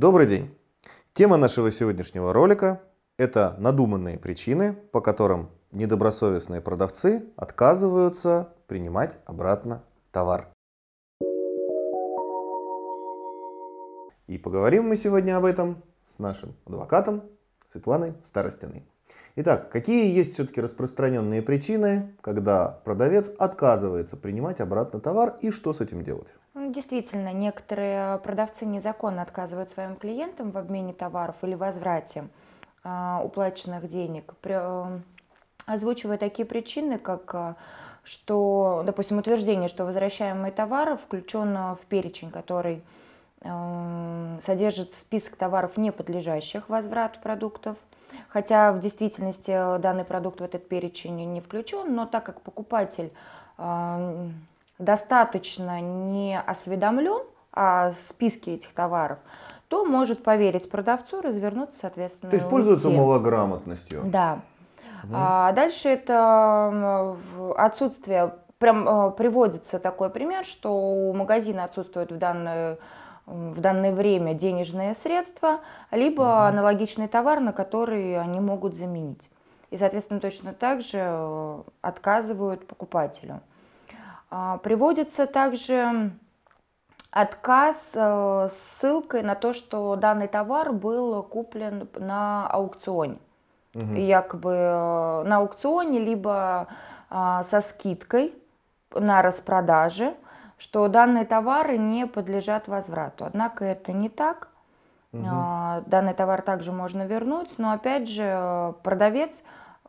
Добрый 0.00 0.26
день! 0.26 0.56
Тема 1.12 1.36
нашего 1.36 1.70
сегодняшнего 1.70 2.32
ролика– 2.32 2.80
это 3.18 3.54
надуманные 3.58 4.18
причины, 4.18 4.72
по 4.72 5.02
которым 5.02 5.50
недобросовестные 5.72 6.62
продавцы 6.62 7.26
отказываются 7.36 8.54
принимать 8.66 9.18
обратно 9.26 9.84
товар. 10.10 10.48
И 14.26 14.38
поговорим 14.38 14.88
мы 14.88 14.96
сегодня 14.96 15.36
об 15.36 15.44
этом 15.44 15.84
с 16.06 16.18
нашим 16.18 16.56
адвокатом 16.64 17.24
Светланой 17.70 18.14
Старостиной. 18.24 18.86
Итак, 19.36 19.70
какие 19.70 20.16
есть 20.16 20.32
все-таки 20.32 20.62
распространенные 20.62 21.42
причины, 21.42 22.16
когда 22.22 22.80
продавец 22.86 23.30
отказывается 23.38 24.16
принимать 24.16 24.60
обратно 24.60 24.98
товар 24.98 25.36
и 25.42 25.50
что 25.50 25.74
с 25.74 25.82
этим 25.82 26.02
делать? 26.04 26.28
Ну, 26.52 26.72
действительно, 26.72 27.32
некоторые 27.32 28.18
продавцы 28.18 28.66
незаконно 28.66 29.22
отказывают 29.22 29.70
своим 29.70 29.94
клиентам 29.94 30.50
в 30.50 30.58
обмене 30.58 30.92
товаров 30.92 31.36
или 31.42 31.54
возврате 31.54 32.26
э, 32.82 33.20
уплаченных 33.22 33.88
денег, 33.88 34.34
при, 34.40 34.56
э, 34.56 35.00
озвучивая 35.66 36.18
такие 36.18 36.44
причины, 36.44 36.98
как 36.98 37.30
э, 37.34 37.54
что, 38.02 38.82
допустим, 38.84 39.18
утверждение, 39.18 39.68
что 39.68 39.84
возвращаемый 39.84 40.50
товар 40.50 40.96
включен 40.96 41.54
в 41.76 41.80
перечень, 41.88 42.32
который 42.32 42.82
э, 43.42 44.38
содержит 44.44 44.92
список 44.94 45.36
товаров, 45.36 45.76
не 45.76 45.92
подлежащих 45.92 46.68
возврату 46.68 47.20
продуктов, 47.20 47.76
хотя 48.28 48.72
в 48.72 48.80
действительности 48.80 49.78
данный 49.78 50.04
продукт 50.04 50.40
в 50.40 50.44
этот 50.44 50.68
перечень 50.68 51.32
не 51.32 51.40
включен, 51.40 51.94
но 51.94 52.06
так 52.06 52.24
как 52.24 52.40
покупатель 52.40 53.12
э, 53.56 54.28
достаточно 54.80 55.80
не 55.80 56.40
осведомлен 56.40 57.22
о 57.52 57.92
списке 58.08 58.54
этих 58.54 58.72
товаров, 58.72 59.18
то 59.68 59.84
может 59.84 60.24
поверить 60.24 60.68
продавцу, 60.68 61.20
развернуться, 61.20 61.78
соответственно. 61.80 62.30
То 62.30 62.36
есть 62.36 62.48
пользуется 62.48 62.88
уйти. 62.88 62.98
малограмотностью. 62.98 64.02
Да. 64.06 64.40
Угу. 65.04 65.12
А 65.14 65.52
дальше 65.52 65.88
это 65.88 67.16
отсутствие, 67.56 68.34
прям 68.58 68.88
э, 68.88 69.10
приводится 69.12 69.78
такой 69.78 70.10
пример, 70.10 70.44
что 70.44 70.72
у 70.72 71.12
магазина 71.14 71.64
отсутствует 71.64 72.10
в 72.10 72.18
данное, 72.18 72.78
в 73.26 73.60
данное 73.60 73.94
время 73.94 74.34
денежные 74.34 74.94
средства, 74.94 75.60
либо 75.90 76.22
угу. 76.22 76.30
аналогичный 76.30 77.08
товар, 77.08 77.40
на 77.40 77.52
который 77.52 78.18
они 78.18 78.40
могут 78.40 78.74
заменить. 78.74 79.30
И, 79.70 79.78
соответственно, 79.78 80.20
точно 80.20 80.52
так 80.52 80.82
же 80.82 80.98
э, 80.98 81.62
отказывают 81.80 82.66
покупателю. 82.66 83.40
А, 84.30 84.58
приводится 84.58 85.26
также 85.26 86.12
отказ 87.10 87.76
э, 87.94 88.48
с 88.52 88.78
ссылкой 88.78 89.22
на 89.22 89.34
то, 89.34 89.52
что 89.52 89.96
данный 89.96 90.28
товар 90.28 90.72
был 90.72 91.22
куплен 91.24 91.88
на 91.94 92.46
аукционе. 92.46 93.18
Угу. 93.74 93.94
Якобы 93.94 94.52
э, 94.52 95.22
на 95.24 95.38
аукционе, 95.38 95.98
либо 95.98 96.68
а, 97.08 97.44
со 97.44 97.60
скидкой 97.60 98.34
на 98.94 99.22
распродаже, 99.22 100.14
что 100.58 100.86
данные 100.88 101.24
товары 101.24 101.76
не 101.78 102.06
подлежат 102.06 102.68
возврату. 102.68 103.24
Однако 103.24 103.64
это 103.64 103.92
не 103.92 104.08
так. 104.08 104.48
Угу. 105.12 105.24
Данный 105.86 106.14
товар 106.14 106.42
также 106.42 106.70
можно 106.70 107.04
вернуть, 107.04 107.58
но 107.58 107.72
опять 107.72 108.08
же 108.08 108.74
продавец 108.84 109.42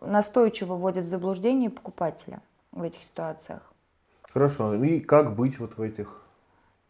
настойчиво 0.00 0.74
вводит 0.74 1.06
в 1.06 1.08
заблуждение 1.08 1.70
покупателя 1.70 2.38
в 2.70 2.84
этих 2.84 3.02
ситуациях. 3.02 3.62
Хорошо. 4.38 4.74
И 4.74 5.00
как 5.00 5.34
быть 5.34 5.58
вот 5.58 5.76
в 5.76 5.82
этих? 5.82 6.22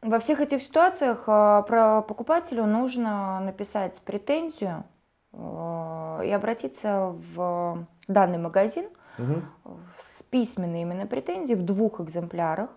Во 0.02 0.18
всех 0.18 0.40
этих 0.40 0.60
ситуациях 0.60 1.24
э, 1.26 1.62
про 1.66 2.02
покупателю 2.02 2.66
нужно 2.66 3.40
написать 3.40 3.94
претензию 4.04 4.84
э, 5.32 6.20
и 6.26 6.30
обратиться 6.30 7.16
в 7.34 7.86
данный 8.06 8.36
магазин 8.36 8.90
угу. 9.18 9.40
с 10.18 10.22
письменной 10.24 10.82
именно 10.82 11.06
претензией 11.06 11.56
в 11.56 11.64
двух 11.64 12.02
экземплярах. 12.02 12.68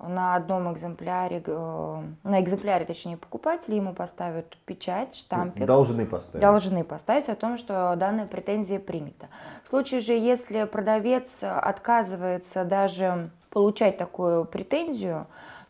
На 0.00 0.34
одном 0.34 0.72
экземпляре, 0.72 1.40
э, 1.46 2.02
на 2.24 2.40
экземпляре, 2.40 2.86
точнее, 2.86 3.16
покупатель 3.16 3.74
ему 3.74 3.94
поставят 3.94 4.56
печать, 4.64 5.14
штампик. 5.14 5.64
Должны 5.64 6.04
поставить. 6.04 6.40
Должны 6.40 6.82
поставить 6.82 7.28
о 7.28 7.36
том, 7.36 7.58
что 7.58 7.94
данная 7.96 8.26
претензия 8.26 8.80
принята. 8.80 9.28
В 9.64 9.68
случае 9.68 10.00
же, 10.00 10.14
если 10.14 10.64
продавец 10.64 11.28
отказывается 11.42 12.64
даже 12.64 13.30
получать 13.50 13.98
такую 13.98 14.44
претензию, 14.44 15.26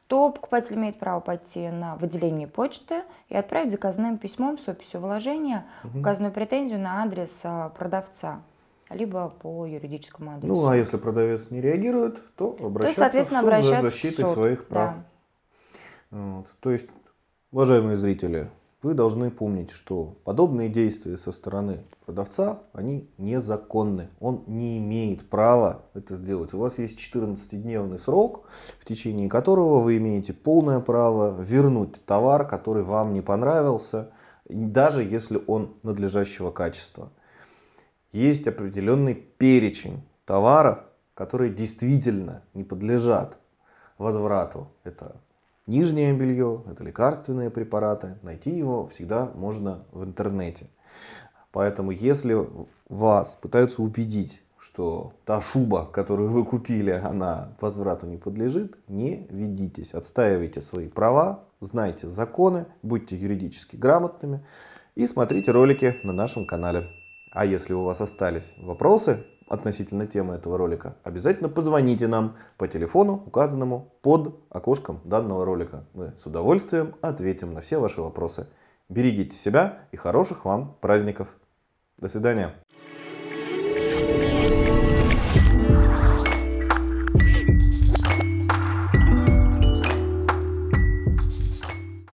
то 0.06 0.30
покупатель 0.30 0.74
имеет 0.74 0.98
право 0.98 1.20
пойти 1.20 1.68
на 1.68 1.96
выделение 1.96 2.48
почты 2.48 3.02
и 3.28 3.36
отправить 3.36 3.70
заказным 3.70 4.18
письмом 4.18 4.58
с 4.58 4.68
описью 4.68 5.00
вложения 5.00 5.66
угу. 5.84 6.00
указанную 6.00 6.32
претензию 6.32 6.80
на 6.80 7.02
адрес 7.02 7.30
а, 7.44 7.68
продавца 7.70 8.42
либо 8.90 9.28
по 9.28 9.66
юридическому 9.66 10.32
адресу. 10.32 10.52
Ну, 10.52 10.66
а 10.66 10.76
если 10.76 10.96
продавец 10.96 11.50
не 11.50 11.60
реагирует, 11.60 12.20
то 12.34 12.56
обращаться 12.60 12.96
то, 12.96 13.00
соответственно, 13.02 13.42
в 13.42 13.62
суд 13.62 13.74
за 13.74 13.80
защитой 13.82 14.26
своих 14.26 14.66
прав. 14.66 14.96
Да. 14.96 16.18
Вот. 16.18 16.46
То 16.58 16.70
есть, 16.70 16.88
уважаемые 17.52 17.94
зрители, 17.94 18.50
вы 18.82 18.94
должны 18.94 19.30
помнить, 19.30 19.70
что 19.70 20.16
подобные 20.24 20.68
действия 20.68 21.18
со 21.18 21.32
стороны 21.32 21.84
продавца, 22.06 22.62
они 22.72 23.10
незаконны. 23.18 24.08
Он 24.20 24.44
не 24.46 24.78
имеет 24.78 25.28
права 25.28 25.82
это 25.94 26.16
сделать. 26.16 26.54
У 26.54 26.58
вас 26.58 26.78
есть 26.78 26.98
14-дневный 26.98 27.98
срок, 27.98 28.46
в 28.78 28.84
течение 28.86 29.28
которого 29.28 29.80
вы 29.80 29.98
имеете 29.98 30.32
полное 30.32 30.80
право 30.80 31.38
вернуть 31.42 32.04
товар, 32.06 32.48
который 32.48 32.82
вам 32.82 33.12
не 33.12 33.20
понравился, 33.20 34.12
даже 34.48 35.02
если 35.02 35.42
он 35.46 35.74
надлежащего 35.82 36.50
качества. 36.50 37.12
Есть 38.12 38.48
определенный 38.48 39.14
перечень 39.14 40.02
товаров, 40.24 40.78
которые 41.14 41.52
действительно 41.52 42.42
не 42.54 42.64
подлежат 42.64 43.36
возврату. 43.98 44.68
Это 44.84 45.20
нижнее 45.70 46.12
белье, 46.12 46.62
это 46.70 46.84
лекарственные 46.84 47.48
препараты. 47.48 48.18
Найти 48.22 48.50
его 48.50 48.88
всегда 48.88 49.30
можно 49.34 49.84
в 49.92 50.04
интернете. 50.04 50.66
Поэтому 51.52 51.92
если 51.92 52.46
вас 52.88 53.38
пытаются 53.40 53.80
убедить, 53.82 54.42
что 54.58 55.14
та 55.24 55.40
шуба, 55.40 55.86
которую 55.86 56.30
вы 56.30 56.44
купили, 56.44 56.90
она 56.90 57.56
возврату 57.60 58.06
не 58.06 58.18
подлежит, 58.18 58.76
не 58.88 59.26
ведитесь. 59.30 59.94
Отстаивайте 59.94 60.60
свои 60.60 60.88
права, 60.88 61.44
знайте 61.60 62.08
законы, 62.08 62.66
будьте 62.82 63.16
юридически 63.16 63.76
грамотными 63.76 64.44
и 64.96 65.06
смотрите 65.06 65.52
ролики 65.52 65.96
на 66.02 66.12
нашем 66.12 66.46
канале. 66.46 66.88
А 67.32 67.46
если 67.46 67.72
у 67.74 67.84
вас 67.84 68.00
остались 68.00 68.54
вопросы 68.58 69.24
относительно 69.50 70.06
темы 70.06 70.36
этого 70.36 70.56
ролика, 70.56 70.96
обязательно 71.02 71.48
позвоните 71.48 72.06
нам 72.06 72.36
по 72.56 72.68
телефону, 72.68 73.22
указанному 73.26 73.92
под 74.00 74.40
окошком 74.48 75.00
данного 75.04 75.44
ролика. 75.44 75.84
Мы 75.92 76.14
с 76.16 76.24
удовольствием 76.24 76.94
ответим 77.02 77.52
на 77.52 77.60
все 77.60 77.78
ваши 77.78 78.00
вопросы. 78.00 78.46
Берегите 78.88 79.36
себя 79.36 79.80
и 79.90 79.96
хороших 79.96 80.44
вам 80.44 80.76
праздников. 80.80 81.28
До 81.98 82.08
свидания. 82.08 82.54